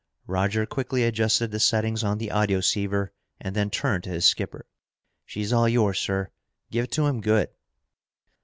[0.25, 4.65] Roger quickly adjusted the settings on the audioceiver and then turned to his skipper.
[5.27, 6.31] "She's all yours, sir.
[6.71, 7.49] Give it to him good!"